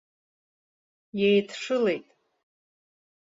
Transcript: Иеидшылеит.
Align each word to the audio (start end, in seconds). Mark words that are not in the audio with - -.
Иеидшылеит. 1.19 2.07